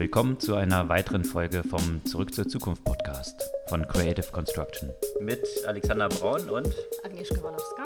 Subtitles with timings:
[0.00, 4.88] Willkommen zu einer weiteren Folge vom Zurück zur Zukunft Podcast von Creative Construction.
[5.20, 6.74] Mit Alexander Braun und
[7.04, 7.82] Agnieszka Walowska.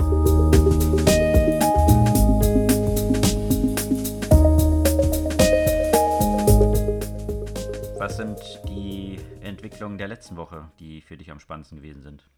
[7.99, 8.38] Was sind
[8.69, 12.31] die Entwicklungen der letzten Woche, die für dich am spannendsten gewesen sind?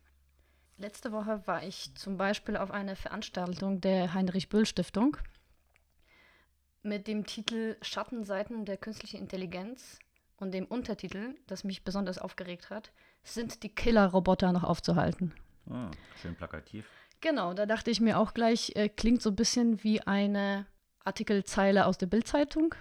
[0.79, 5.19] Letzte Woche war ich zum Beispiel auf einer Veranstaltung der Heinrich-Böll-Stiftung
[6.87, 9.99] mit dem Titel Schattenseiten der künstlichen Intelligenz
[10.39, 12.93] und dem Untertitel, das mich besonders aufgeregt hat,
[13.25, 15.35] sind die Killer-Roboter noch aufzuhalten.
[15.69, 16.89] Oh, schön plakativ.
[17.21, 20.67] Genau, da dachte ich mir auch gleich, äh, klingt so ein bisschen wie eine
[21.05, 22.75] Artikelzeile aus der Bildzeitung.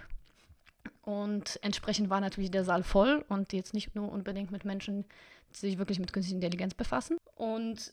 [1.02, 5.04] Und entsprechend war natürlich der Saal voll und jetzt nicht nur unbedingt mit Menschen,
[5.52, 7.16] die sich wirklich mit künstlicher Intelligenz befassen.
[7.34, 7.92] Und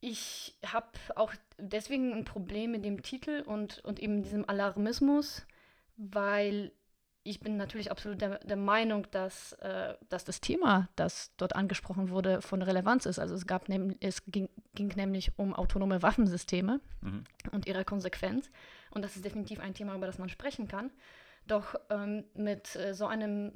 [0.00, 5.46] ich habe auch deswegen ein Problem mit dem Titel und, und eben diesem Alarmismus,
[5.96, 6.72] weil
[7.24, 12.10] ich bin natürlich absolut der, der Meinung, dass, äh, dass das Thema, das dort angesprochen
[12.10, 13.18] wurde, von Relevanz ist.
[13.18, 17.24] Also es, gab nehm, es ging, ging nämlich um autonome Waffensysteme mhm.
[17.52, 18.50] und ihre Konsequenz.
[18.90, 20.90] Und das ist definitiv ein Thema, über das man sprechen kann.
[21.46, 23.52] Doch ähm, mit äh, so einem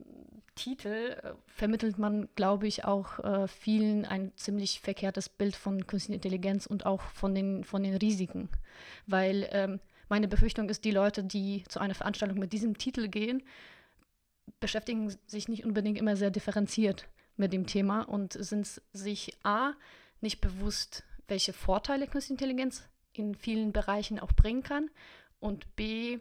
[0.54, 6.16] Titel äh, vermittelt man, glaube ich, auch äh, vielen ein ziemlich verkehrtes Bild von künstlicher
[6.16, 8.48] Intelligenz und auch von den, von den Risiken.
[9.06, 13.42] Weil ähm, meine Befürchtung ist, die Leute, die zu einer Veranstaltung mit diesem Titel gehen,
[14.60, 19.72] beschäftigen sich nicht unbedingt immer sehr differenziert mit dem Thema und sind sich A,
[20.20, 24.90] nicht bewusst, welche Vorteile Künstliche Intelligenz in vielen Bereichen auch bringen kann
[25.40, 26.18] und B,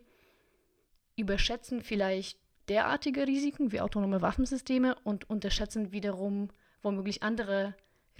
[1.15, 6.49] überschätzen vielleicht derartige Risiken wie autonome Waffensysteme und unterschätzen wiederum
[6.81, 7.73] womöglich andere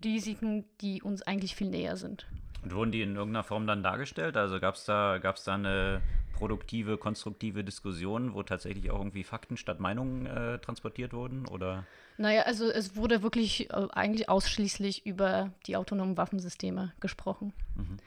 [0.04, 2.28] Risiken, die uns eigentlich viel näher sind.
[2.66, 4.36] Und wurden die in irgendeiner Form dann dargestellt?
[4.36, 6.02] Also gab es da, gab's da eine
[6.34, 11.48] produktive, konstruktive Diskussion, wo tatsächlich auch irgendwie Fakten statt Meinungen äh, transportiert wurden?
[11.48, 11.86] Oder?
[12.18, 17.54] Naja, also es wurde wirklich äh, eigentlich ausschließlich über die autonomen Waffensysteme gesprochen.
[17.76, 17.98] Mhm.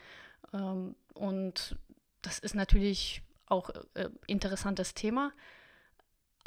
[0.52, 1.76] Ähm, und
[2.22, 5.32] das ist natürlich auch äh, interessantes Thema.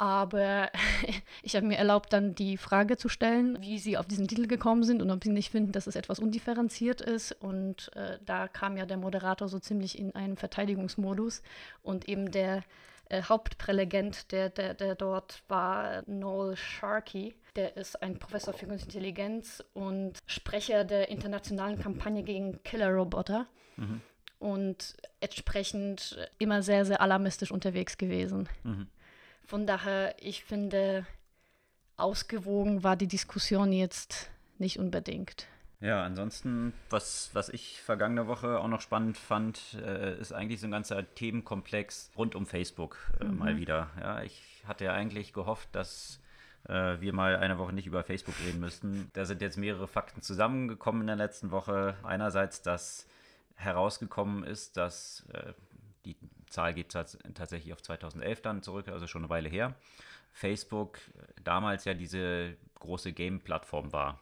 [0.02, 0.68] Aber
[1.44, 4.82] ich habe mir erlaubt, dann die Frage zu stellen, wie sie auf diesen Titel gekommen
[4.82, 7.30] sind und ob sie nicht finden, dass es etwas undifferenziert ist.
[7.30, 11.42] Und äh, da kam ja der Moderator so ziemlich in einen Verteidigungsmodus
[11.84, 12.64] und eben der
[13.10, 17.36] äh, Hauptprälegent, der, der, der dort war, Noel Sharkey.
[17.54, 23.46] Der ist ein Professor für Künstliche Intelligenz und Sprecher der internationalen Kampagne gegen Killer-Roboter.
[23.76, 24.00] Mhm.
[24.40, 28.48] Und entsprechend immer sehr, sehr alarmistisch unterwegs gewesen.
[28.64, 28.88] Mhm.
[29.52, 31.04] Von daher, ich finde,
[31.98, 35.46] ausgewogen war die Diskussion jetzt nicht unbedingt.
[35.78, 40.68] Ja, ansonsten, was, was ich vergangene Woche auch noch spannend fand, äh, ist eigentlich so
[40.68, 43.36] ein ganzer Themenkomplex rund um Facebook äh, mhm.
[43.36, 43.90] mal wieder.
[44.00, 46.18] Ja, ich hatte ja eigentlich gehofft, dass
[46.66, 49.10] äh, wir mal eine Woche nicht über Facebook reden müssten.
[49.12, 51.94] Da sind jetzt mehrere Fakten zusammengekommen in der letzten Woche.
[52.04, 53.06] Einerseits, dass
[53.56, 55.52] herausgekommen ist, dass äh,
[56.06, 56.16] die
[56.52, 59.74] Zahl geht tatsächlich auf 2011 dann zurück, also schon eine Weile her.
[60.32, 60.98] Facebook
[61.42, 64.18] damals ja diese große Game-Plattform war.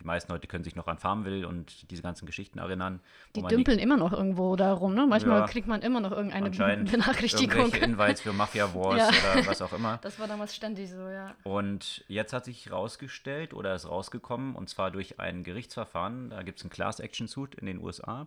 [0.00, 3.00] Die meisten Leute können sich noch an Farmville und diese ganzen Geschichten erinnern.
[3.36, 5.06] Die dümpeln immer noch irgendwo darum, ne?
[5.06, 7.56] Manchmal ja, kriegt man immer noch irgendeine Benachrichtigung.
[7.56, 9.08] Irgendwelche Invites für Mafia Wars ja.
[9.08, 9.98] oder was auch immer.
[10.02, 11.34] Das war damals ständig so, ja.
[11.44, 16.58] Und jetzt hat sich herausgestellt oder ist rausgekommen, und zwar durch ein Gerichtsverfahren, da gibt
[16.58, 18.26] es einen Class-Action-Suit in den USA,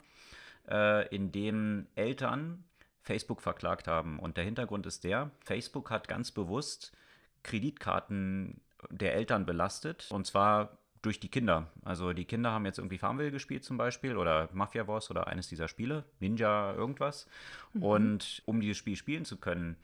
[0.69, 2.63] äh, in dem Eltern
[3.07, 4.19] Facebook verklagt haben.
[4.19, 6.91] Und der Hintergrund ist der, Facebook hat ganz bewusst
[7.43, 8.59] Kreditkarten
[8.89, 10.09] der Eltern belastet.
[10.11, 11.71] Und zwar durch die Kinder.
[11.85, 15.47] Also die Kinder haben jetzt irgendwie Farmville gespielt zum Beispiel oder Mafia Wars oder eines
[15.47, 17.27] dieser Spiele, Ninja irgendwas.
[17.73, 17.83] Mhm.
[17.83, 19.77] Und um dieses Spiel spielen zu können,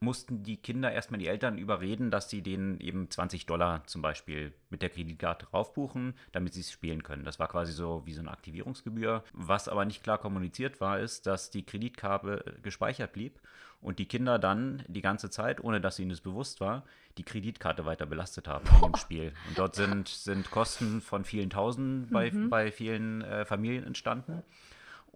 [0.00, 4.52] mussten die Kinder erstmal die Eltern überreden, dass sie denen eben 20 Dollar zum Beispiel
[4.68, 7.24] mit der Kreditkarte draufbuchen, damit sie es spielen können.
[7.24, 9.24] Das war quasi so wie so eine Aktivierungsgebühr.
[9.32, 13.40] Was aber nicht klar kommuniziert war, ist, dass die Kreditkarte gespeichert blieb
[13.80, 16.84] und die Kinder dann die ganze Zeit, ohne dass ihnen es bewusst war,
[17.18, 18.86] die Kreditkarte weiter belastet haben Boah.
[18.86, 19.32] in dem Spiel.
[19.48, 22.50] Und dort sind, sind Kosten von vielen Tausenden bei, mhm.
[22.50, 24.42] bei vielen äh, Familien entstanden.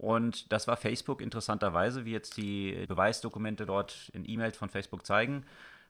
[0.01, 5.45] Und das war Facebook interessanterweise, wie jetzt die Beweisdokumente dort in E-Mails von Facebook zeigen,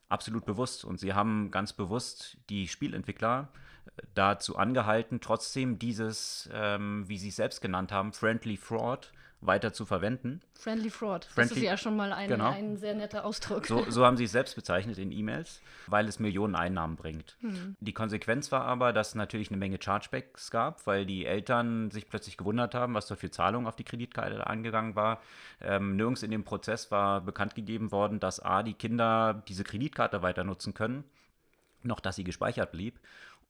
[0.10, 0.84] absolut bewusst.
[0.84, 3.48] Und sie haben ganz bewusst die Spielentwickler
[3.86, 9.74] äh, dazu angehalten, trotzdem dieses, ähm, wie sie es selbst genannt haben, Friendly Fraud weiter
[9.74, 10.42] zu verwenden.
[10.54, 11.26] Friendly Fraud.
[11.26, 12.52] Friendly, das ist ja schon mal ein, genau.
[12.52, 13.66] ein sehr netter Ausdruck.
[13.66, 17.38] So, so haben sie es selbst bezeichnet in E-Mails, weil es Millionen Einnahmen bringt.
[17.42, 17.76] Hm.
[17.80, 22.08] Die Konsequenz war aber, dass es natürlich eine Menge Chargebacks gab, weil die Eltern sich
[22.08, 25.22] plötzlich gewundert haben, was da für Zahlungen auf die Kreditkarte angegangen war.
[25.60, 30.22] Ähm, nirgends in dem Prozess war bekannt gegeben worden, dass A, die Kinder diese Kreditkarte
[30.22, 31.04] weiter nutzen können,
[31.82, 33.00] noch dass sie gespeichert blieb.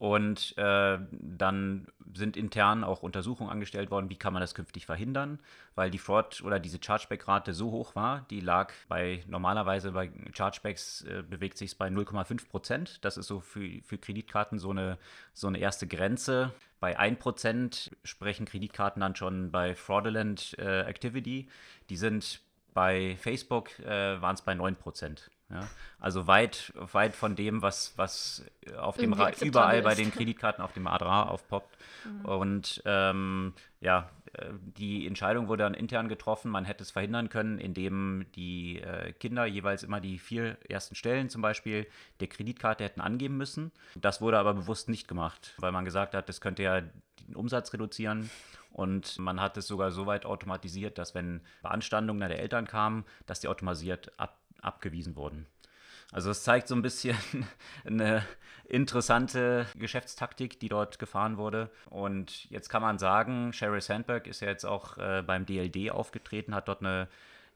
[0.01, 5.37] Und äh, dann sind intern auch Untersuchungen angestellt worden, wie kann man das künftig verhindern,
[5.75, 11.03] weil die Fraud oder diese Chargeback-Rate so hoch war, die lag bei normalerweise bei Chargebacks
[11.03, 13.05] äh, bewegt sich bei 0,5 Prozent.
[13.05, 14.97] Das ist so für, für Kreditkarten so eine,
[15.33, 16.51] so eine erste Grenze.
[16.79, 21.47] Bei 1 Prozent sprechen Kreditkarten dann schon bei Fraudulent äh, Activity.
[21.91, 22.41] Die sind
[22.73, 25.29] bei Facebook äh, waren es bei 9 Prozent.
[25.51, 25.67] Ja,
[25.99, 28.45] also weit, weit von dem, was, was
[28.77, 31.77] auf dem überall bei den Kreditkarten auf dem Radar aufpoppt.
[32.05, 32.25] Mhm.
[32.25, 34.45] Und ähm, ja, äh,
[34.77, 36.51] die Entscheidung wurde dann intern getroffen.
[36.51, 41.29] Man hätte es verhindern können, indem die äh, Kinder jeweils immer die vier ersten Stellen
[41.29, 41.87] zum Beispiel
[42.19, 43.71] der Kreditkarte hätten angeben müssen.
[43.95, 47.73] Das wurde aber bewusst nicht gemacht, weil man gesagt hat, das könnte ja den Umsatz
[47.73, 48.29] reduzieren.
[48.71, 53.41] Und man hat es sogar so weit automatisiert, dass wenn Beanstandungen der Eltern kamen, dass
[53.41, 55.47] die automatisiert ab abgewiesen wurden.
[56.11, 57.15] Also es zeigt so ein bisschen
[57.85, 58.25] eine
[58.65, 61.69] interessante Geschäftstaktik, die dort gefahren wurde.
[61.89, 66.55] Und jetzt kann man sagen, Sheryl Sandberg ist ja jetzt auch äh, beim DLD aufgetreten,
[66.55, 67.07] hat dort eine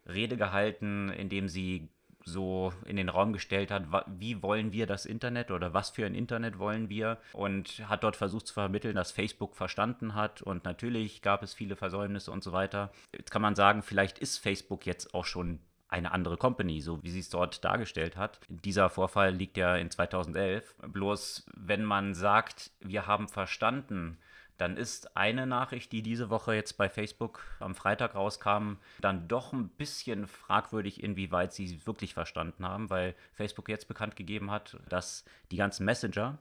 [0.07, 1.90] Rede gehalten, in dem sie
[2.25, 6.16] so in den Raum gestellt hat, wie wollen wir das Internet oder was für ein
[6.16, 11.22] Internet wollen wir und hat dort versucht zu vermitteln, dass Facebook verstanden hat und natürlich
[11.22, 12.92] gab es viele Versäumnisse und so weiter.
[13.16, 17.12] Jetzt kann man sagen, vielleicht ist Facebook jetzt auch schon eine andere Company, so wie
[17.12, 18.40] sie es dort dargestellt hat.
[18.50, 20.76] Dieser Vorfall liegt ja in 2011.
[20.88, 24.18] Bloß wenn man sagt, wir haben verstanden,
[24.58, 29.52] dann ist eine Nachricht, die diese Woche jetzt bei Facebook am Freitag rauskam, dann doch
[29.54, 35.26] ein bisschen fragwürdig, inwieweit sie wirklich verstanden haben, weil Facebook jetzt bekannt gegeben hat, dass
[35.52, 36.38] die ganzen Messenger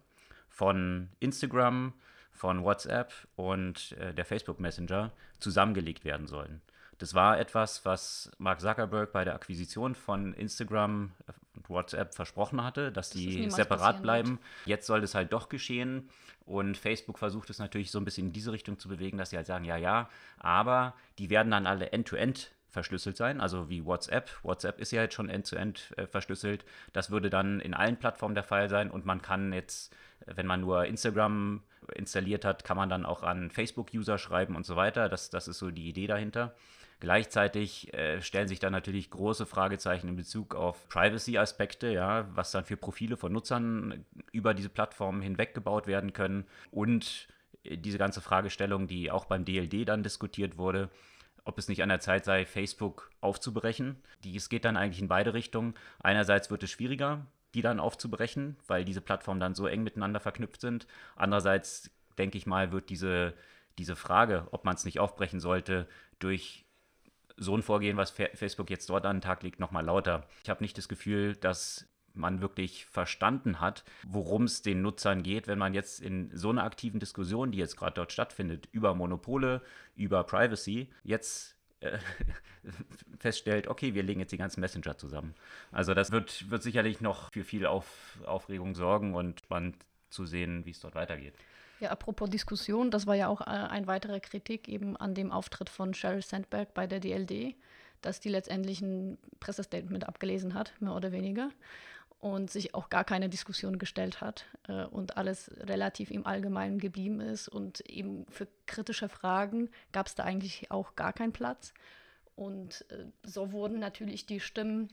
[0.49, 1.93] von Instagram,
[2.33, 6.61] von WhatsApp und äh, der Facebook Messenger zusammengelegt werden sollen.
[6.99, 11.13] Das war etwas, was Mark Zuckerberg bei der Akquisition von Instagram
[11.57, 14.31] und WhatsApp versprochen hatte, dass das die separat bleiben.
[14.31, 14.67] Wird.
[14.67, 16.09] Jetzt soll das halt doch geschehen.
[16.47, 19.37] Und Facebook versucht es natürlich so ein bisschen in diese Richtung zu bewegen, dass sie
[19.37, 20.09] halt sagen, ja, ja,
[20.39, 24.31] aber die werden dann alle end-to-end verschlüsselt sein, also wie WhatsApp.
[24.43, 26.65] WhatsApp ist ja jetzt schon end-to-end -end, äh, verschlüsselt.
[26.93, 29.95] Das würde dann in allen Plattformen der Fall sein und man kann jetzt,
[30.27, 31.63] wenn man nur Instagram
[31.95, 35.09] installiert hat, kann man dann auch an Facebook-User schreiben und so weiter.
[35.09, 36.55] Das, das ist so die Idee dahinter.
[37.01, 42.65] Gleichzeitig äh, stellen sich dann natürlich große Fragezeichen in Bezug auf Privacy-Aspekte, ja, was dann
[42.65, 47.29] für Profile von Nutzern über diese Plattformen hinweg gebaut werden können und
[47.65, 50.89] äh, diese ganze Fragestellung, die auch beim DLD dann diskutiert wurde,
[51.45, 53.97] ob es nicht an der Zeit sei, Facebook aufzubrechen.
[54.25, 55.75] Dies geht dann eigentlich in beide Richtungen.
[56.03, 60.61] Einerseits wird es schwieriger, die dann aufzubrechen, weil diese Plattformen dann so eng miteinander verknüpft
[60.61, 60.87] sind.
[61.17, 63.35] Andererseits, denke ich mal, wird diese,
[63.79, 65.87] diese Frage, ob man es nicht aufbrechen sollte,
[66.19, 66.64] durch
[67.37, 70.27] so ein Vorgehen, was Facebook jetzt dort an den Tag legt, nochmal lauter.
[70.43, 75.49] Ich habe nicht das Gefühl, dass man wirklich verstanden hat, worum es den Nutzern geht,
[75.49, 79.63] wenn man jetzt in so einer aktiven Diskussion, die jetzt gerade dort stattfindet, über Monopole,
[79.97, 81.99] über Privacy, jetzt äh,
[83.19, 85.35] feststellt, okay, wir legen jetzt die ganzen Messenger zusammen.
[85.73, 89.77] Also das wird, wird sicherlich noch für viel Auf, Aufregung sorgen und spannend
[90.15, 91.35] zu sehen, wie es dort weitergeht.
[91.81, 95.69] Ja, apropos Diskussion, das war ja auch äh, ein weiterer Kritik eben an dem Auftritt
[95.69, 97.57] von Sheryl Sandberg bei der DLD,
[98.01, 101.51] dass die letztendlich ein Pressestatement abgelesen hat, mehr oder weniger,
[102.21, 107.21] und sich auch gar keine Diskussion gestellt hat äh, und alles relativ im Allgemeinen geblieben
[107.21, 107.49] ist.
[107.49, 111.75] Und eben für kritische Fragen gab es da eigentlich auch gar keinen Platz.
[112.35, 114.89] Und äh, so wurden natürlich die Stimmen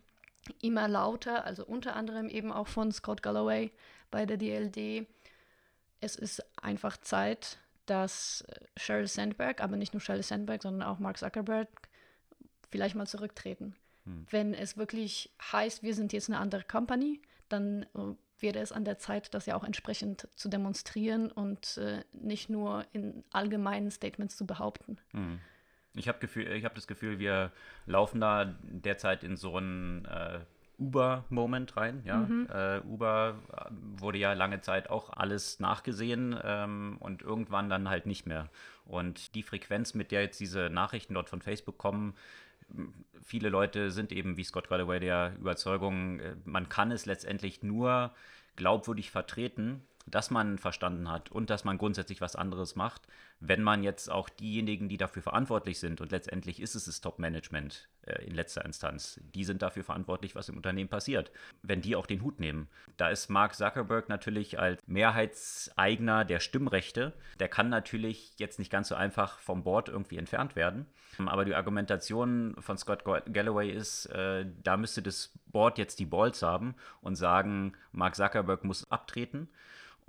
[0.62, 3.72] immer lauter, also unter anderem eben auch von Scott Galloway
[4.12, 5.08] bei der DLD
[6.02, 11.00] es ist einfach Zeit, dass äh, Sheryl Sandberg, aber nicht nur Sheryl Sandberg, sondern auch
[11.00, 11.70] Mark Zuckerberg
[12.70, 13.76] vielleicht mal zurücktreten.
[14.06, 14.26] Hm.
[14.30, 18.86] Wenn es wirklich heißt, wir sind jetzt eine andere Company, dann äh, wäre es an
[18.86, 24.36] der Zeit, das ja auch entsprechend zu demonstrieren und äh, nicht nur in allgemeinen Statements
[24.36, 24.98] zu behaupten.
[25.12, 25.40] Hm.
[25.94, 27.52] Ich habe hab das Gefühl, wir
[27.86, 30.40] laufen da derzeit in so einen äh,
[30.82, 32.02] Uber-Moment rein.
[32.06, 32.18] Ja?
[32.18, 32.48] Mhm.
[32.52, 33.66] Äh, Uber äh,
[34.00, 38.50] wurde ja lange Zeit auch alles nachgesehen ähm, und irgendwann dann halt nicht mehr.
[38.86, 42.14] Und die Frequenz, mit der jetzt diese Nachrichten dort von Facebook kommen,
[43.22, 48.12] viele Leute sind eben wie Scott Galloway der Überzeugung, äh, man kann es letztendlich nur
[48.56, 53.08] glaubwürdig vertreten, dass man verstanden hat und dass man grundsätzlich was anderes macht,
[53.42, 57.90] wenn man jetzt auch diejenigen, die dafür verantwortlich sind, und letztendlich ist es das Top-Management
[58.04, 61.32] äh, in letzter Instanz, die sind dafür verantwortlich, was im Unternehmen passiert,
[61.64, 62.70] wenn die auch den Hut nehmen.
[62.98, 68.90] Da ist Mark Zuckerberg natürlich als Mehrheitseigner der Stimmrechte, der kann natürlich jetzt nicht ganz
[68.90, 70.86] so einfach vom Board irgendwie entfernt werden.
[71.26, 76.44] Aber die Argumentation von Scott Galloway ist, äh, da müsste das Board jetzt die Balls
[76.44, 79.50] haben und sagen, Mark Zuckerberg muss abtreten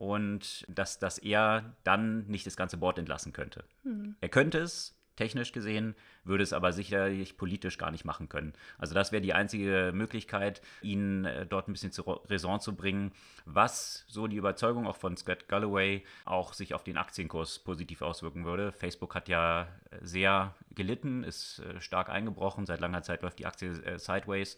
[0.02, 3.62] und dass, dass er dann nicht das ganze Board entlassen könnte.
[3.84, 4.16] Mhm.
[4.20, 5.94] Er könnte es, technisch gesehen,
[6.24, 8.52] würde es aber sicherlich politisch gar nicht machen können.
[8.78, 13.12] Also das wäre die einzige Möglichkeit, ihn äh, dort ein bisschen zur Raison zu bringen,
[13.44, 18.44] was so die Überzeugung auch von Scott Galloway auch sich auf den Aktienkurs positiv auswirken
[18.44, 18.72] würde.
[18.72, 19.68] Facebook hat ja
[20.00, 24.56] sehr gelitten, ist äh, stark eingebrochen, seit langer Zeit läuft die Aktie äh, sideways.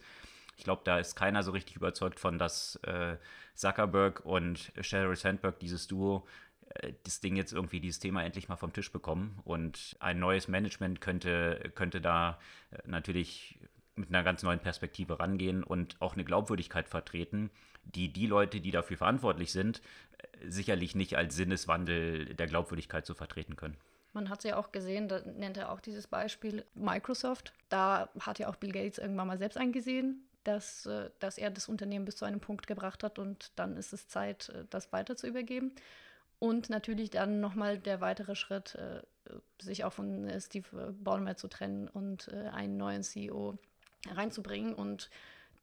[0.57, 3.17] Ich glaube, da ist keiner so richtig überzeugt von, dass äh,
[3.55, 6.25] Zuckerberg und Sheryl Sandberg, dieses Duo,
[6.69, 9.39] äh, das Ding jetzt irgendwie, dieses Thema endlich mal vom Tisch bekommen.
[9.43, 12.39] Und ein neues Management könnte, könnte da
[12.71, 13.59] äh, natürlich
[13.95, 17.49] mit einer ganz neuen Perspektive rangehen und auch eine Glaubwürdigkeit vertreten,
[17.83, 19.81] die die Leute, die dafür verantwortlich sind,
[20.17, 23.77] äh, sicherlich nicht als Sinneswandel der Glaubwürdigkeit so vertreten können.
[24.13, 27.51] Man hat es ja auch gesehen, da nennt er auch dieses Beispiel Microsoft.
[27.67, 31.67] Da hat ja auch Bill Gates irgendwann mal selbst eingesehen, dass, äh, dass er das
[31.67, 35.17] Unternehmen bis zu einem Punkt gebracht hat und dann ist es Zeit, äh, das weiter
[35.17, 35.73] zu übergeben.
[36.37, 39.01] Und natürlich dann nochmal der weitere Schritt, äh,
[39.59, 43.57] sich auch von Steve Ballmer zu trennen und einen neuen CEO
[44.11, 44.75] reinzubringen.
[44.75, 45.09] Und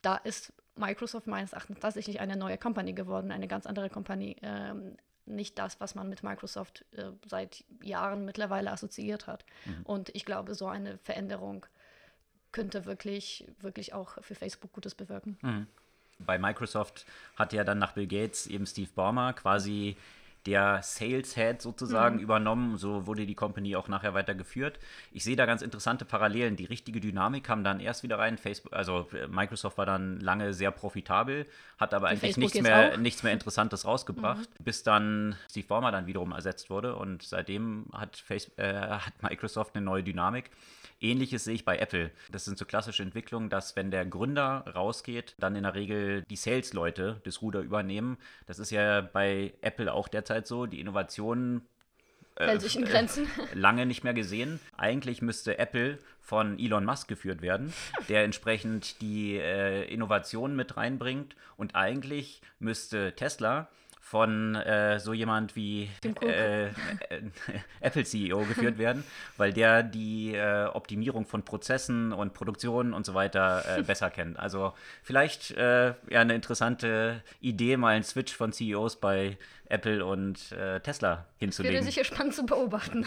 [0.01, 4.35] da ist Microsoft meines Erachtens tatsächlich eine neue Company geworden, eine ganz andere Company.
[4.43, 4.97] Ähm,
[5.27, 6.85] nicht das, was man mit Microsoft
[7.29, 9.45] seit Jahren mittlerweile assoziiert hat.
[9.67, 9.83] Mhm.
[9.85, 11.67] Und ich glaube, so eine Veränderung
[12.53, 15.39] könnte wirklich, wirklich auch für Facebook Gutes bewirken.
[15.43, 15.67] Mhm.
[16.19, 17.07] Bei Microsoft
[17.37, 19.97] hat ja dann nach Bill Gates eben Steve Ballmer quasi
[20.47, 22.23] der Sales Head sozusagen mhm.
[22.23, 22.77] übernommen.
[22.77, 24.79] So wurde die Company auch nachher weitergeführt.
[25.13, 26.57] Ich sehe da ganz interessante Parallelen.
[26.57, 28.39] Die richtige Dynamik kam dann erst wieder rein.
[28.39, 31.47] Facebook, also äh, Microsoft war dann lange sehr profitabel,
[31.79, 34.65] hat aber eigentlich nichts mehr, nichts mehr Interessantes rausgebracht, mhm.
[34.65, 36.97] bis dann Steve Ballmer dann wiederum ersetzt wurde.
[36.97, 40.51] Und seitdem hat, Facebook, äh, hat Microsoft eine neue Dynamik.
[41.03, 42.13] Ähnliches sehe ich bei Apple.
[42.31, 46.37] Das sind so klassische Entwicklungen, dass wenn der Gründer rausgeht, dann in der Regel die
[46.37, 48.19] Sales-Leute das Ruder übernehmen.
[48.47, 50.67] Das ist ja bei Apple auch derzeit so.
[50.67, 51.63] Die Innovationen
[52.37, 53.27] äh, Grenzen.
[53.55, 54.61] lange nicht mehr gesehen.
[54.77, 57.73] Eigentlich müsste Apple von Elon Musk geführt werden,
[58.09, 61.37] der entsprechend die äh, Innovationen mit reinbringt.
[61.57, 63.69] Und eigentlich müsste Tesla
[64.13, 65.89] von äh, so jemand wie
[66.21, 66.71] äh, äh,
[67.81, 69.05] Apple CEO geführt werden,
[69.39, 74.39] weil der die äh, Optimierung von Prozessen und Produktionen und so weiter äh, besser kennt.
[74.39, 81.27] Also vielleicht ja eine interessante Idee, mal einen Switch von CEOs bei Apple und Tesla
[81.39, 81.75] hinzulegen.
[81.75, 83.07] Wäre sicher spannend zu beobachten.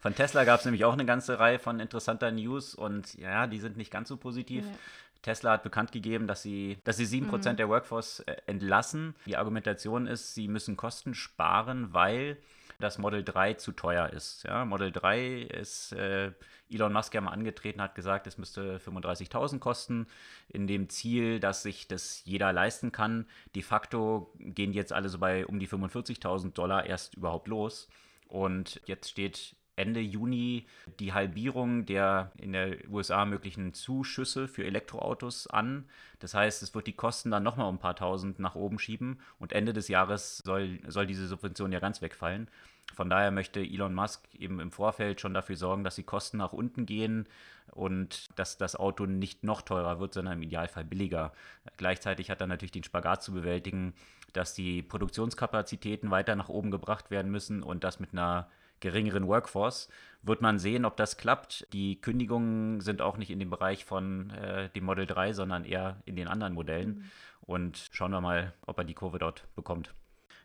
[0.00, 3.60] von Tesla gab es nämlich auch eine ganze Reihe von interessanter News und ja, die
[3.60, 4.64] sind nicht ganz so positiv.
[4.64, 4.72] Ja.
[5.22, 7.56] Tesla hat bekannt gegeben, dass sie, dass sie 7% mhm.
[7.56, 9.14] der Workforce äh, entlassen.
[9.26, 12.38] Die Argumentation ist, sie müssen Kosten sparen, weil
[12.80, 14.44] das Model 3 zu teuer ist.
[14.44, 16.32] Ja, Model 3 ist, äh,
[16.70, 20.06] Elon Musk ja mal angetreten, hat gesagt, es müsste 35.000 kosten,
[20.48, 23.26] in dem Ziel, dass sich das jeder leisten kann.
[23.54, 27.88] De facto gehen jetzt alle so bei um die 45.000 Dollar erst überhaupt los.
[28.28, 30.66] Und jetzt steht Ende Juni
[30.98, 35.88] die Halbierung der in der USA möglichen Zuschüsse für Elektroautos an.
[36.18, 39.20] Das heißt, es wird die Kosten dann nochmal um ein paar tausend nach oben schieben
[39.38, 42.48] und Ende des Jahres soll, soll diese Subvention ja ganz wegfallen.
[42.94, 46.52] Von daher möchte Elon Musk eben im Vorfeld schon dafür sorgen, dass die Kosten nach
[46.52, 47.26] unten gehen
[47.72, 51.32] und dass das Auto nicht noch teurer wird, sondern im Idealfall billiger.
[51.76, 53.94] Gleichzeitig hat er natürlich den Spagat zu bewältigen,
[54.32, 58.48] dass die Produktionskapazitäten weiter nach oben gebracht werden müssen und das mit einer
[58.80, 59.88] geringeren Workforce.
[60.22, 61.66] Wird man sehen, ob das klappt.
[61.72, 66.02] Die Kündigungen sind auch nicht in dem Bereich von äh, dem Model 3, sondern eher
[66.04, 66.88] in den anderen Modellen.
[66.88, 67.10] Mhm.
[67.42, 69.94] Und schauen wir mal, ob er die Kurve dort bekommt.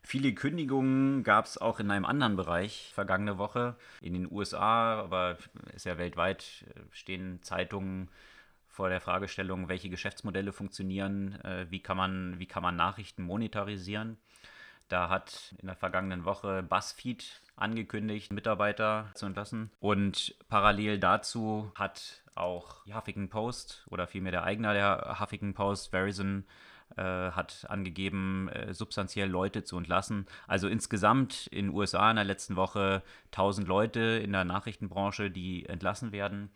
[0.01, 3.75] Viele Kündigungen gab es auch in einem anderen Bereich vergangene Woche.
[4.01, 5.38] In den USA, aber
[5.74, 8.10] ist ja weltweit, äh, stehen Zeitungen
[8.68, 14.18] vor der Fragestellung, welche Geschäftsmodelle funktionieren, äh, wie, kann man, wie kann man Nachrichten monetarisieren.
[14.89, 19.72] Da hat in der vergangenen Woche BuzzFeed angekündigt, Mitarbeiter zu entlassen.
[19.80, 25.92] Und parallel dazu hat auch die Huffington Post oder vielmehr der Eigner der Huffington Post,
[25.92, 26.46] Verizon,
[26.98, 30.28] äh, hat angegeben, äh, substanziell Leute zu entlassen.
[30.48, 35.66] Also insgesamt in den USA in der letzten Woche 1000 Leute in der Nachrichtenbranche, die
[35.66, 36.52] entlassen werden.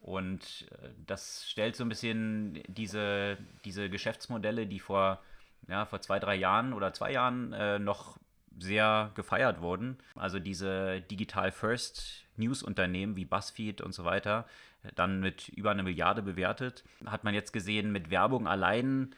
[0.00, 5.22] Und äh, das stellt so ein bisschen diese, diese Geschäftsmodelle, die vor,
[5.68, 8.18] ja, vor zwei, drei Jahren oder zwei Jahren äh, noch
[8.58, 9.98] sehr gefeiert wurden.
[10.14, 14.46] Also diese Digital First News-Unternehmen wie BuzzFeed und so weiter,
[14.94, 16.84] dann mit über eine Milliarde bewertet.
[17.06, 19.14] Hat man jetzt gesehen, mit Werbung allein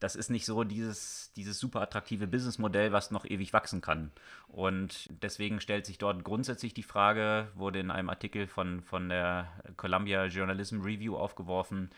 [0.00, 4.12] das ist nicht so dieses, dieses super attraktive Businessmodell, was noch ewig wachsen kann.
[4.46, 9.48] Und deswegen stellt sich dort grundsätzlich die Frage, wurde in einem Artikel von, von der
[9.76, 11.90] Columbia Journalism Review aufgeworfen,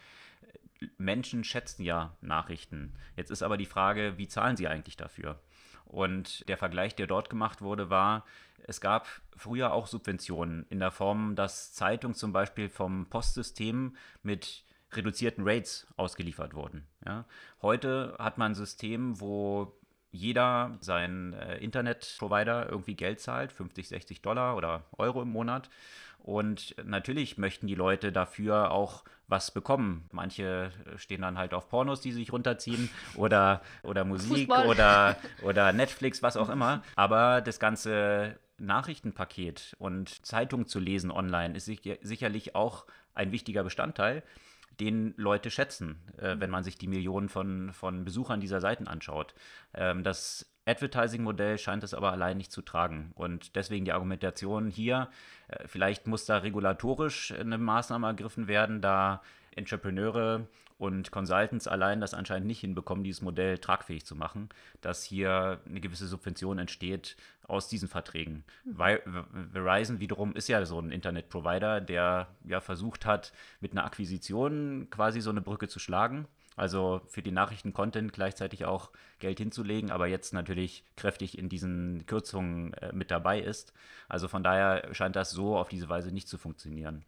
[0.98, 2.94] Menschen schätzen ja Nachrichten.
[3.16, 5.40] Jetzt ist aber die Frage, wie zahlen sie eigentlich dafür?
[5.84, 8.24] Und der Vergleich, der dort gemacht wurde, war,
[8.66, 14.64] es gab früher auch Subventionen in der Form, dass Zeitungen zum Beispiel vom Postsystem mit
[14.92, 16.86] reduzierten Rates ausgeliefert wurden.
[17.04, 17.24] Ja.
[17.62, 19.76] Heute hat man ein System, wo
[20.12, 25.70] jeder seinen äh, Internetprovider irgendwie Geld zahlt, 50, 60 Dollar oder Euro im Monat.
[26.22, 30.08] Und natürlich möchten die Leute dafür auch was bekommen.
[30.12, 36.22] Manche stehen dann halt auf Pornos, die sich runterziehen oder, oder Musik oder, oder Netflix,
[36.22, 36.82] was auch immer.
[36.96, 41.64] Aber das ganze Nachrichtenpaket und Zeitung zu lesen online ist
[42.02, 44.22] sicherlich auch ein wichtiger Bestandteil
[44.80, 49.34] den Leute schätzen, äh, wenn man sich die Millionen von, von Besuchern dieser Seiten anschaut.
[49.74, 53.12] Ähm, das Advertising-Modell scheint es aber allein nicht zu tragen.
[53.14, 55.08] Und deswegen die Argumentation hier,
[55.48, 59.22] äh, vielleicht muss da regulatorisch eine Maßnahme ergriffen werden, da
[59.56, 60.46] Entrepreneure
[60.80, 64.48] und Consultants allein das anscheinend nicht hinbekommen, dieses Modell tragfähig zu machen,
[64.80, 68.44] dass hier eine gewisse Subvention entsteht aus diesen Verträgen.
[68.64, 69.02] Weil
[69.52, 75.20] Verizon wiederum ist ja so ein Internetprovider, der ja versucht hat, mit einer Akquisition quasi
[75.20, 76.26] so eine Brücke zu schlagen.
[76.60, 82.74] Also für die Nachrichten-Content gleichzeitig auch Geld hinzulegen, aber jetzt natürlich kräftig in diesen Kürzungen
[82.74, 83.72] äh, mit dabei ist.
[84.10, 87.06] Also von daher scheint das so auf diese Weise nicht zu funktionieren.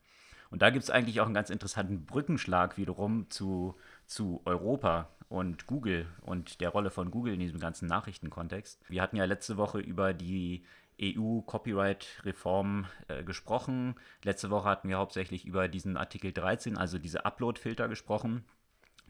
[0.50, 3.74] Und da gibt es eigentlich auch einen ganz interessanten Brückenschlag wiederum zu,
[4.06, 8.80] zu Europa und Google und der Rolle von Google in diesem ganzen Nachrichtenkontext.
[8.88, 10.64] Wir hatten ja letzte Woche über die
[10.98, 13.96] EU-Copyright-Reform äh, gesprochen.
[14.22, 18.46] Letzte Woche hatten wir hauptsächlich über diesen Artikel 13, also diese Upload-Filter gesprochen.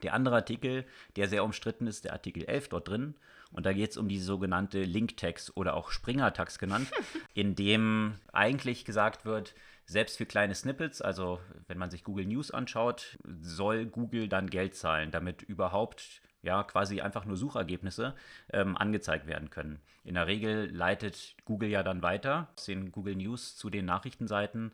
[0.03, 0.85] Der andere Artikel,
[1.17, 3.15] der sehr umstritten ist, der Artikel 11 dort drin.
[3.53, 6.91] Und da geht es um die sogenannte Link-Tags oder auch Springer-Tags genannt,
[7.35, 9.55] in dem eigentlich gesagt wird,
[9.85, 14.75] selbst für kleine Snippets, also wenn man sich Google News anschaut, soll Google dann Geld
[14.75, 18.15] zahlen, damit überhaupt ja quasi einfach nur Suchergebnisse
[18.53, 19.81] ähm, angezeigt werden können.
[20.05, 24.73] In der Regel leitet Google ja dann weiter aus den Google News zu den Nachrichtenseiten.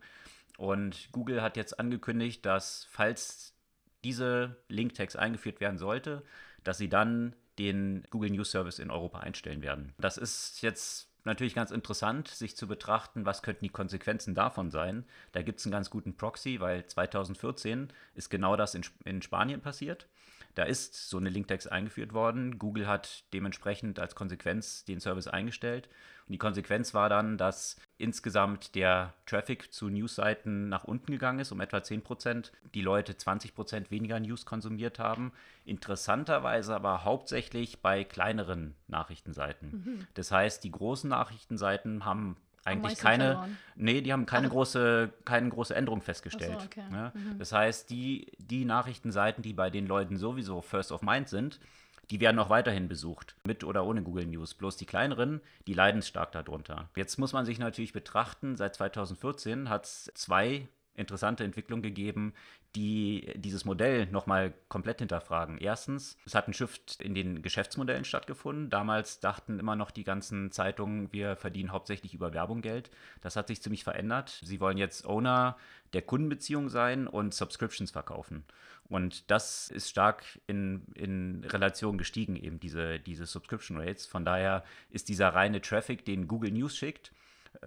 [0.57, 3.55] Und Google hat jetzt angekündigt, dass falls
[4.03, 6.23] diese Link-Tags eingeführt werden sollte,
[6.63, 9.93] dass sie dann den Google News Service in Europa einstellen werden.
[9.97, 15.05] Das ist jetzt natürlich ganz interessant, sich zu betrachten, was könnten die Konsequenzen davon sein.
[15.33, 19.61] Da gibt es einen ganz guten Proxy, weil 2014 ist genau das in, in Spanien
[19.61, 20.07] passiert.
[20.55, 22.57] Da ist so eine Linktext eingeführt worden.
[22.57, 25.87] Google hat dementsprechend als Konsequenz den Service eingestellt.
[26.27, 31.51] Und die Konsequenz war dann, dass insgesamt der Traffic zu Newsseiten nach unten gegangen ist,
[31.51, 32.51] um etwa 10 Prozent.
[32.73, 35.33] Die Leute 20 Prozent weniger News konsumiert haben.
[35.65, 39.71] Interessanterweise aber hauptsächlich bei kleineren Nachrichtenseiten.
[39.71, 40.07] Mhm.
[40.13, 43.57] Das heißt, die großen Nachrichtenseiten haben eigentlich keine, verloren.
[43.75, 44.51] nee, die haben keine Ach.
[44.51, 46.59] große, keine große Änderung festgestellt.
[46.59, 46.83] So, okay.
[46.91, 47.11] ja?
[47.13, 47.37] mhm.
[47.37, 51.59] Das heißt, die, die Nachrichtenseiten, die bei den Leuten sowieso First of Mind sind,
[52.11, 54.53] die werden auch weiterhin besucht, mit oder ohne Google News.
[54.53, 56.89] Bloß die kleineren, die leiden stark darunter.
[56.95, 60.67] Jetzt muss man sich natürlich betrachten, seit 2014 hat es zwei
[60.99, 62.33] interessante Entwicklungen gegeben,
[62.75, 65.57] die dieses Modell nochmal komplett hinterfragen.
[65.57, 68.69] Erstens, es hat ein Shift in den Geschäftsmodellen stattgefunden.
[68.69, 72.91] Damals dachten immer noch die ganzen Zeitungen, wir verdienen hauptsächlich über Werbung Geld.
[73.21, 74.41] Das hat sich ziemlich verändert.
[74.43, 75.57] Sie wollen jetzt Owner
[75.93, 78.43] der Kundenbeziehung sein und Subscriptions verkaufen.
[78.89, 84.05] Und das ist stark in, in Relation gestiegen, eben diese, diese Subscription Rates.
[84.05, 87.11] Von daher ist dieser reine Traffic, den Google News schickt,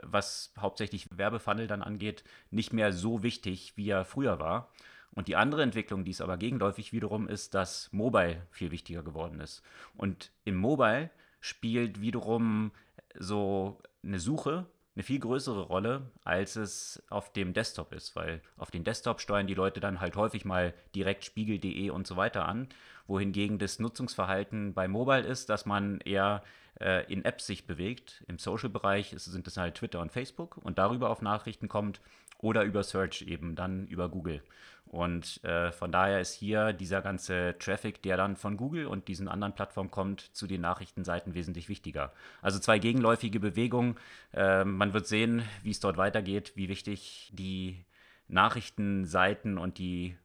[0.02, 4.70] was hauptsächlich Werbefunnel dann angeht, nicht mehr so wichtig, wie er früher war.
[5.14, 9.40] Und die andere Entwicklung, die ist aber gegenläufig wiederum, ist, dass Mobile viel wichtiger geworden
[9.40, 9.62] ist.
[9.94, 12.72] Und im Mobile spielt wiederum
[13.18, 18.70] so eine Suche eine viel größere Rolle, als es auf dem Desktop ist, weil auf
[18.70, 22.68] den Desktop steuern die Leute dann halt häufig mal direkt spiegel.de und so weiter an,
[23.06, 26.42] wohingegen das Nutzungsverhalten bei Mobile ist, dass man eher
[26.82, 28.24] äh, in Apps sich bewegt.
[28.28, 32.00] Im Social-Bereich sind es halt Twitter und Facebook und darüber auf Nachrichten kommt
[32.38, 34.42] oder über Search eben, dann über Google.
[34.86, 39.28] Und äh, von daher ist hier dieser ganze Traffic, der dann von Google und diesen
[39.28, 42.12] anderen Plattformen kommt, zu den Nachrichtenseiten wesentlich wichtiger.
[42.42, 43.96] Also zwei gegenläufige Bewegungen.
[44.34, 47.84] Äh, man wird sehen, wie es dort weitergeht, wie wichtig die
[48.28, 50.16] Nachrichtenseiten und die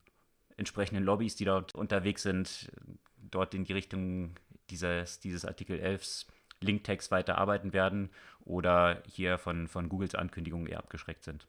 [0.57, 2.71] entsprechenden Lobbys, die dort unterwegs sind,
[3.31, 4.35] dort in die Richtung
[4.69, 6.25] dieses, dieses Artikel 11
[6.61, 8.09] Linktext weiter arbeiten werden
[8.45, 11.47] oder hier von, von Googles Ankündigungen eher abgeschreckt sind.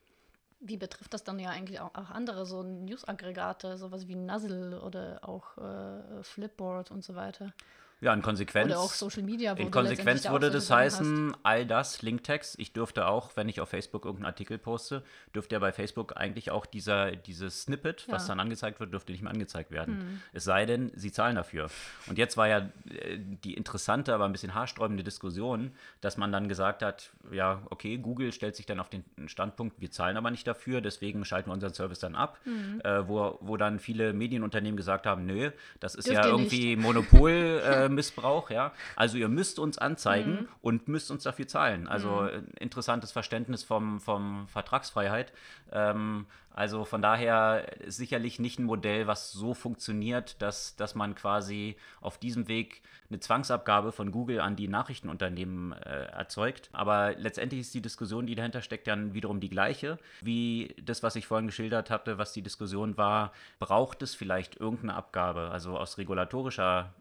[0.61, 5.21] Wie betrifft das dann ja eigentlich auch, auch andere so News-Aggregate, sowas wie Nuzzle oder
[5.23, 7.53] auch äh, Flipboard und so weiter?
[8.01, 8.71] Ja, in Konsequenz.
[8.71, 9.55] Oder auch Social Media.
[9.55, 11.41] In Konsequenz würde das heißen, hast.
[11.43, 15.03] all das, Linktext, ich dürfte auch, wenn ich auf Facebook irgendeinen Artikel poste,
[15.35, 18.15] dürfte ja bei Facebook eigentlich auch dieser, dieses Snippet, ja.
[18.15, 20.01] was dann angezeigt wird, dürfte nicht mehr angezeigt werden.
[20.01, 20.21] Hm.
[20.33, 21.71] Es sei denn, sie zahlen dafür.
[22.07, 26.49] Und jetzt war ja äh, die interessante, aber ein bisschen haarsträubende Diskussion, dass man dann
[26.49, 30.47] gesagt hat, ja, okay, Google stellt sich dann auf den Standpunkt, wir zahlen aber nicht
[30.47, 32.81] dafür, deswegen schalten wir unseren Service dann ab, hm.
[32.85, 36.83] äh, wo, wo dann viele Medienunternehmen gesagt haben, nö, das ist Dürft ja irgendwie nicht.
[36.83, 37.63] Monopol.
[37.69, 38.73] Äh, Missbrauch, ja.
[38.97, 40.49] Also ihr müsst uns anzeigen mhm.
[40.63, 41.89] und müsst uns dafür zahlen.
[41.89, 42.47] Also mhm.
[42.59, 45.33] interessantes Verständnis vom, vom Vertragsfreiheit.
[45.73, 46.27] Ähm,
[46.59, 52.19] also von daher sicherlich nicht ein Modell, was so funktioniert, dass, dass man quasi auf
[52.19, 56.69] diesem Weg eine Zwangsabgabe von Google an die Nachrichtenunternehmen äh, erzeugt.
[56.73, 61.15] Aber letztendlich ist die Diskussion, die dahinter steckt, dann wiederum die gleiche, wie das, was
[61.15, 65.97] ich vorhin geschildert hatte, was die Diskussion war, braucht es vielleicht irgendeine Abgabe, also aus
[65.97, 66.93] regulatorischer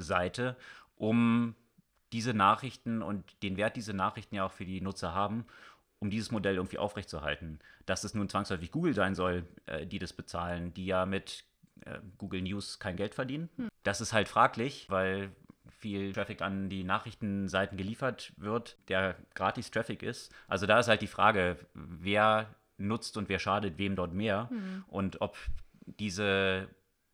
[0.00, 0.56] Seite,
[0.96, 1.54] um
[2.12, 5.46] diese Nachrichten und den Wert diese Nachrichten ja auch für die Nutzer haben,
[5.98, 7.60] um dieses Modell irgendwie aufrechtzuerhalten.
[7.86, 11.44] Dass es nun zwangsläufig Google sein soll, äh, die das bezahlen, die ja mit
[11.84, 13.48] äh, Google News kein Geld verdienen.
[13.56, 13.68] Hm.
[13.82, 15.32] Das ist halt fraglich, weil
[15.68, 20.32] viel Traffic an die Nachrichtenseiten geliefert wird, der gratis Traffic ist.
[20.48, 24.84] Also da ist halt die Frage, wer nutzt und wer schadet wem dort mehr hm.
[24.88, 25.36] und ob
[25.86, 26.68] diese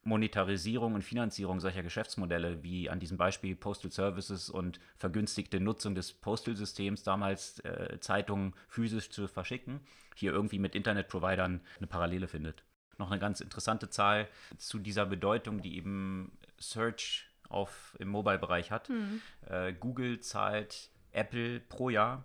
[0.09, 6.13] Monetarisierung und Finanzierung solcher Geschäftsmodelle, wie an diesem Beispiel Postal Services und vergünstigte Nutzung des
[6.13, 9.81] Postal-Systems, damals äh, Zeitungen physisch zu verschicken,
[10.17, 12.65] hier irgendwie mit Internetprovidern eine Parallele findet.
[12.97, 18.89] Noch eine ganz interessante Zahl zu dieser Bedeutung, die eben Search auf, im Mobile-Bereich hat.
[18.89, 19.21] Mhm.
[19.47, 22.25] Äh, Google zahlt Apple pro Jahr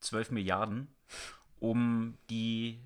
[0.00, 0.88] 12 Milliarden,
[1.60, 2.80] um die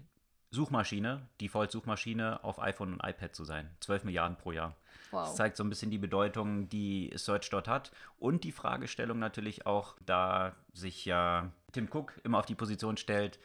[0.50, 3.70] Suchmaschine, Default-Suchmaschine auf iPhone und iPad zu sein.
[3.80, 4.74] 12 Milliarden pro Jahr.
[5.10, 5.26] Wow.
[5.26, 7.92] Das zeigt so ein bisschen die Bedeutung, die Search dort hat.
[8.18, 13.38] Und die Fragestellung natürlich auch, da sich ja Tim Cook immer auf die Position stellt,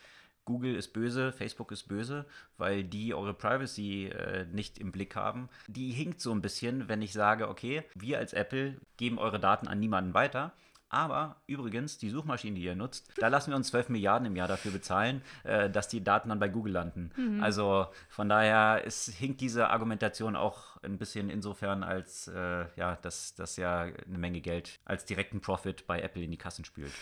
[0.45, 2.25] Google ist böse, Facebook ist böse,
[2.57, 5.49] weil die eure Privacy äh, nicht im Blick haben.
[5.67, 9.67] Die hinkt so ein bisschen, wenn ich sage, okay, wir als Apple geben eure Daten
[9.67, 10.51] an niemanden weiter.
[10.93, 14.47] Aber übrigens, die Suchmaschine, die ihr nutzt, da lassen wir uns 12 Milliarden im Jahr
[14.47, 17.12] dafür bezahlen, äh, dass die Daten dann bei Google landen.
[17.15, 17.41] Mhm.
[17.41, 23.34] Also von daher ist, hinkt diese Argumentation auch ein bisschen insofern, als äh, ja, dass
[23.34, 26.93] das ja eine Menge Geld als direkten Profit bei Apple in die Kassen spült.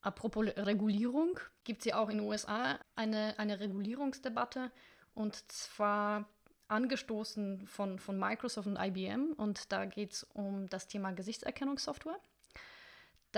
[0.00, 4.70] Apropos Regulierung, gibt es ja auch in den USA eine, eine Regulierungsdebatte
[5.12, 6.24] und zwar
[6.68, 12.18] angestoßen von, von Microsoft und IBM und da geht es um das Thema Gesichtserkennungssoftware.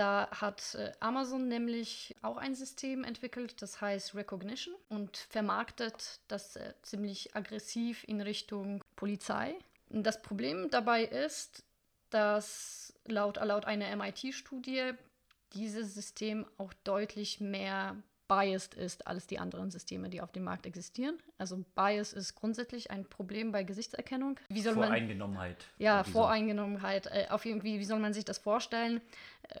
[0.01, 6.55] Da hat äh, Amazon nämlich auch ein System entwickelt, das heißt Recognition und vermarktet das
[6.55, 9.53] äh, ziemlich aggressiv in Richtung Polizei.
[9.89, 11.63] Das Problem dabei ist,
[12.09, 14.93] dass laut, laut einer MIT-Studie
[15.53, 17.95] dieses System auch deutlich mehr
[18.27, 21.19] biased ist als die anderen Systeme, die auf dem Markt existieren.
[21.37, 24.39] Also Bias ist grundsätzlich ein Problem bei Gesichtserkennung.
[24.49, 25.57] Wie soll Voreingenommenheit.
[25.77, 27.05] Man, ja, Voreingenommenheit.
[27.05, 28.99] Äh, auf irgendwie, wie soll man sich das vorstellen?
[29.43, 29.59] Äh,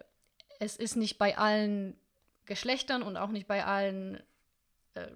[0.61, 1.97] es ist nicht bei allen
[2.45, 4.21] Geschlechtern und auch nicht bei allen
[4.93, 5.07] äh,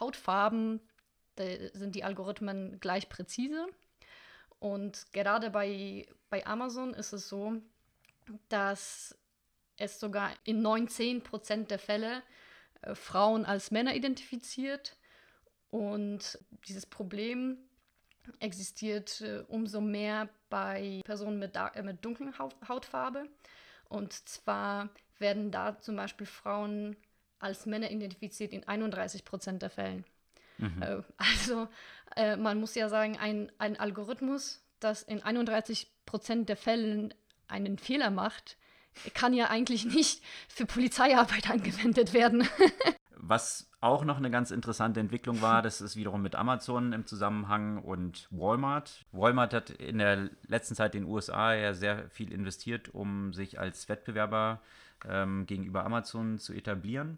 [0.00, 0.80] Hautfarben
[1.36, 3.66] sind die Algorithmen gleich präzise.
[4.60, 7.60] Und gerade bei, bei Amazon ist es so,
[8.48, 9.14] dass
[9.76, 12.22] es sogar in 19% der Fälle
[12.80, 14.96] äh, Frauen als Männer identifiziert.
[15.70, 17.58] Und dieses Problem
[18.40, 23.28] existiert äh, umso mehr bei Personen mit, äh, mit dunklen Haut Hautfarbe.
[23.94, 26.96] Und zwar werden da zum Beispiel Frauen
[27.38, 30.04] als Männer identifiziert in 31 Prozent der Fällen.
[30.58, 30.82] Mhm.
[30.82, 31.68] Äh, also
[32.16, 37.14] äh, man muss ja sagen, ein, ein Algorithmus, das in 31 Prozent der Fällen
[37.46, 38.56] einen Fehler macht,
[39.14, 42.48] kann ja eigentlich nicht für Polizeiarbeit angewendet werden.
[43.26, 47.78] Was auch noch eine ganz interessante Entwicklung war, das ist wiederum mit Amazon im Zusammenhang
[47.78, 49.06] und Walmart.
[49.12, 53.58] Walmart hat in der letzten Zeit in den USA ja sehr viel investiert, um sich
[53.58, 54.60] als Wettbewerber
[55.08, 57.16] ähm, gegenüber Amazon zu etablieren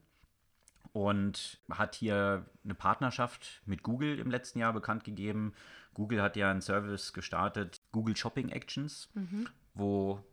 [0.93, 5.55] und hat hier eine Partnerschaft mit Google im letzten Jahr bekannt gegeben.
[5.93, 9.49] Google hat ja einen Service gestartet, Google Shopping Actions, mhm.
[9.75, 10.25] wo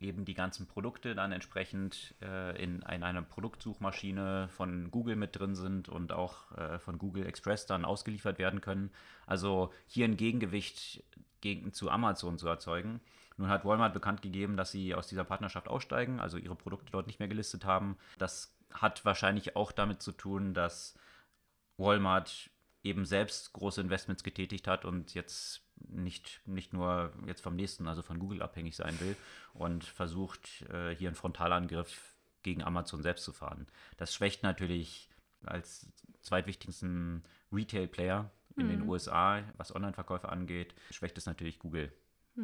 [0.00, 5.54] eben die ganzen Produkte dann entsprechend äh, in, in, einer Produktsuchmaschine von Google mit drin
[5.54, 8.90] sind und auch äh, von Google Express dann ausgeliefert werden können.
[9.26, 11.04] Also hier ein Gegengewicht
[11.40, 13.00] gegen, zu Amazon zu erzeugen,
[13.36, 17.06] Nun hat Walmart bekannt gegeben, dass sie aus dieser Partnerschaft aussteigen, also ihre Produkte dort
[17.06, 17.96] nicht mehr gelistet haben.
[18.18, 20.94] Das hat wahrscheinlich auch damit zu tun, dass
[21.76, 22.50] Walmart
[22.82, 28.02] eben selbst große Investments getätigt hat und jetzt nicht, nicht nur jetzt vom nächsten, also
[28.02, 29.16] von Google abhängig sein will
[29.54, 33.66] und versucht, äh, hier einen Frontalangriff gegen Amazon selbst zu fahren.
[33.96, 35.08] Das schwächt natürlich
[35.44, 35.90] als
[36.20, 38.70] zweitwichtigsten Retail-Player in mhm.
[38.70, 41.92] den USA, was Online-Verkäufe angeht, schwächt es natürlich Google.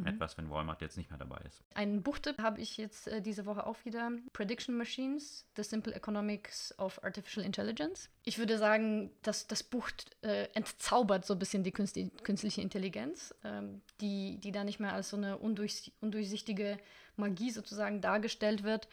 [0.01, 0.07] Mhm.
[0.07, 1.63] Etwas, wenn Walmart jetzt nicht mehr dabei ist.
[1.75, 4.11] Einen Buchtipp habe ich jetzt äh, diese Woche auch wieder.
[4.33, 8.09] Prediction Machines, The Simple Economics of Artificial Intelligence.
[8.25, 9.91] Ich würde sagen, dass das Buch
[10.23, 14.93] äh, entzaubert so ein bisschen die künstliche, künstliche Intelligenz, ähm, die, die da nicht mehr
[14.93, 16.79] als so eine undurch, undurchsichtige
[17.17, 18.89] Magie sozusagen dargestellt wird,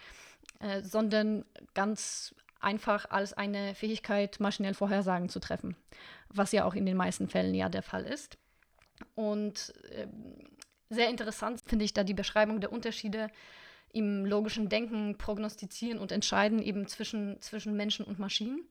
[0.60, 5.76] äh, sondern ganz einfach als eine Fähigkeit, maschinell Vorhersagen zu treffen,
[6.30, 8.38] was ja auch in den meisten Fällen ja der Fall ist.
[9.16, 10.36] Und ähm,
[10.94, 13.30] sehr interessant finde ich da die Beschreibung der Unterschiede
[13.92, 18.68] im logischen Denken, Prognostizieren und Entscheiden eben zwischen, zwischen Menschen und Maschinen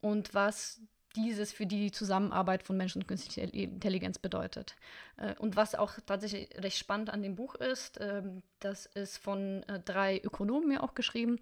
[0.00, 0.80] und was
[1.16, 4.76] dieses für die Zusammenarbeit von Menschen und künstlicher Intelligenz bedeutet.
[5.16, 9.62] Äh, und was auch tatsächlich recht spannend an dem Buch ist, ähm, das ist von
[9.64, 11.38] äh, drei Ökonomen ja auch geschrieben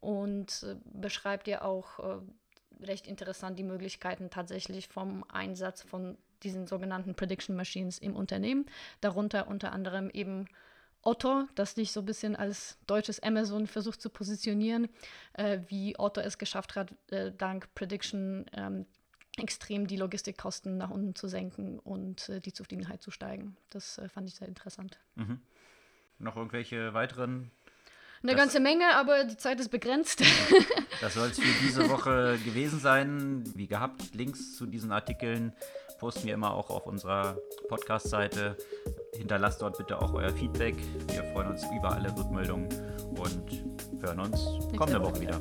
[0.00, 2.22] und äh, beschreibt ja auch
[2.80, 8.66] recht interessant die Möglichkeiten tatsächlich vom Einsatz von diesen sogenannten Prediction Machines im Unternehmen.
[9.00, 10.46] Darunter unter anderem eben
[11.02, 14.88] Otto, das sich so ein bisschen als deutsches Amazon versucht zu positionieren,
[15.34, 18.86] äh, wie Otto es geschafft hat, äh, dank Prediction ähm,
[19.36, 23.56] extrem die Logistikkosten nach unten zu senken und äh, die Zufriedenheit zu steigen.
[23.70, 24.98] Das äh, fand ich sehr interessant.
[25.16, 25.40] Mhm.
[26.18, 27.50] Noch irgendwelche weiteren
[28.24, 30.22] eine das, ganze Menge, aber die Zeit ist begrenzt.
[31.02, 33.44] das soll es für diese Woche gewesen sein.
[33.54, 35.52] Wie gehabt, Links zu diesen Artikeln
[36.04, 38.58] posten wir immer auch auf unserer Podcast-Seite.
[39.16, 40.76] Hinterlasst dort bitte auch euer Feedback.
[41.10, 42.68] Wir freuen uns über alle Rückmeldungen
[43.16, 43.64] und
[44.02, 45.38] hören uns kommende Woche wieder.